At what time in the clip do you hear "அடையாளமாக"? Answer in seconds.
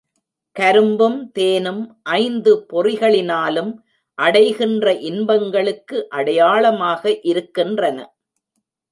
6.09-7.13